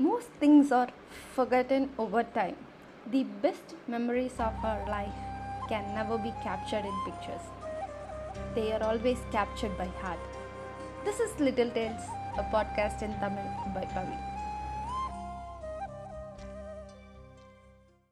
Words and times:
Most 0.00 0.28
things 0.38 0.70
are 0.70 0.90
forgotten 1.34 1.90
over 1.98 2.22
time. 2.22 2.54
The 3.10 3.24
best 3.42 3.74
memories 3.88 4.34
of 4.38 4.54
our 4.62 4.88
life 4.88 5.18
can 5.68 5.92
never 5.92 6.16
be 6.16 6.32
captured 6.40 6.84
in 6.84 6.96
pictures. 7.04 7.40
They 8.54 8.70
are 8.70 8.82
always 8.84 9.18
captured 9.32 9.76
by 9.76 9.86
heart. 10.00 10.20
This 11.04 11.18
is 11.18 11.40
Little 11.40 11.70
Tales, 11.70 12.02
a 12.38 12.44
podcast 12.44 13.02
in 13.02 13.12
Tamil 13.18 13.50
by 13.74 13.86
Pavi. 13.86 14.37